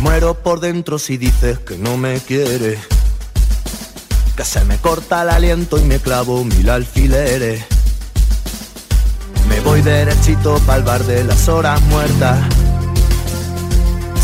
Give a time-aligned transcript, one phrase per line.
[0.00, 2.78] muero por dentro si dices que no me quieres.
[4.36, 7.64] Que se me corta el aliento y me clavo mil alfileres.
[9.48, 12.38] Me voy derechito pa'l bar de las horas muertas.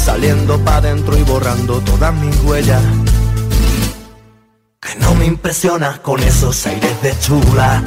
[0.04, 2.82] Saliendo pa' dentro y borrando todas mis huellas.
[4.80, 7.82] Que no me impresionas con esos aires de chula.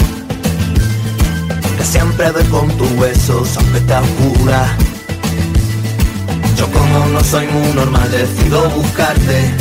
[1.77, 4.77] Que siempre doy con tus huesos aunque te oscura.
[6.95, 9.51] Como no soy muy normal decido buscarte.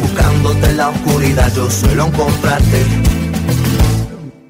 [0.00, 2.86] Buscándote en la oscuridad yo suelo encontrarte.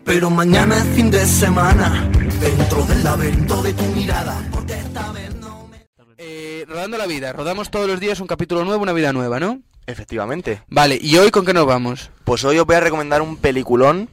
[0.04, 2.08] Pero mañana es fin de semana,
[2.40, 4.40] dentro del laberinto de tu mirada.
[4.52, 5.84] Porque esta vez no me...
[6.16, 9.62] Eh, rodando la vida, rodamos todos los días un capítulo nuevo, una vida nueva, ¿no?
[9.88, 10.62] Efectivamente.
[10.68, 12.12] Vale, ¿y hoy con qué nos vamos?
[12.22, 14.08] Pues hoy os voy a recomendar un peliculón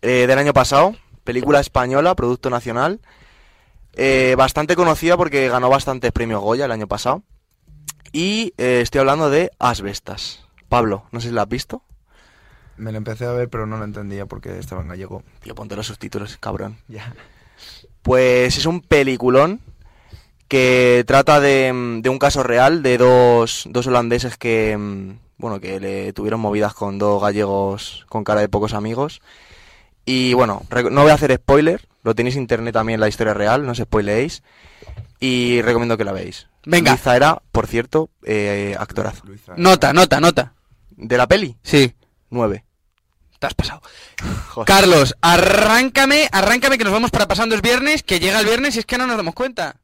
[0.00, 3.02] eh, del año pasado, película española, producto nacional,
[3.94, 7.22] eh, bastante conocida porque ganó bastantes premios Goya el año pasado.
[8.12, 10.44] Y eh, estoy hablando de Asbestas.
[10.68, 11.82] Pablo, no sé si la has visto.
[12.76, 15.22] Me lo empecé a ver, pero no lo entendía porque estaba en gallego.
[15.42, 16.78] Tío, ponte los subtítulos, cabrón.
[16.88, 17.14] Ya.
[18.02, 19.60] Pues es un peliculón
[20.48, 25.78] que trata de, de un caso real de dos, dos holandeses que, mm, bueno, que
[25.78, 29.20] le tuvieron movidas con dos gallegos con cara de pocos amigos.
[30.12, 33.64] Y bueno, no voy a hacer spoiler, lo tenéis en internet también la historia real,
[33.64, 34.42] no os spoileéis.
[35.20, 36.48] Y recomiendo que la veáis.
[36.64, 36.90] Venga.
[36.90, 39.22] Luisa era, por cierto, eh, actorazo.
[39.24, 39.52] Luisa.
[39.56, 40.54] Nota, nota, nota.
[40.90, 41.56] ¿De la peli?
[41.62, 41.94] Sí,
[42.30, 42.64] 9.
[43.38, 43.82] te has pasado.
[44.66, 48.80] Carlos, arráncame, arráncame que nos vamos para pasando es viernes, que llega el viernes y
[48.80, 49.76] es que no nos damos cuenta.